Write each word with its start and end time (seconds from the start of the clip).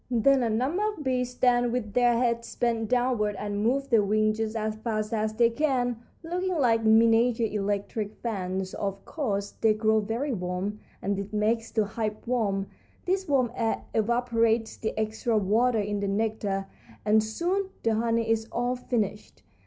"Then 0.09 0.41
a 0.41 0.49
number 0.49 0.81
of 0.89 1.03
bees 1.03 1.29
stand 1.29 1.71
with 1.71 1.93
their 1.93 2.17
heads 2.17 2.55
bent 2.55 2.89
downward 2.89 3.35
and 3.37 3.61
move 3.63 3.91
their 3.91 4.01
wings 4.01 4.37
just 4.39 4.55
as 4.55 4.75
fast 4.77 5.13
as 5.13 5.35
they 5.35 5.51
can, 5.51 5.97
looking 6.23 6.55
like 6.57 6.83
miniature 6.83 7.45
electric 7.45 8.15
fans. 8.15 8.73
Of 8.73 9.05
course 9.05 9.51
they 9.61 9.75
grow 9.75 9.99
very 9.99 10.33
warm, 10.33 10.79
and 11.03 11.15
this 11.17 11.31
makes 11.31 11.69
the 11.69 11.85
hive 11.85 12.17
warm. 12.25 12.65
This 13.05 13.27
warm 13.27 13.51
air 13.55 13.83
evaporates 13.93 14.75
the 14.75 14.97
extra 14.99 15.37
water 15.37 15.77
in 15.79 15.99
the 15.99 16.07
nectar, 16.07 16.65
and 17.05 17.23
soon 17.23 17.69
the 17.83 17.93
honey 17.93 18.27
is 18.27 18.47
all 18.51 18.75
finished. 18.75 19.43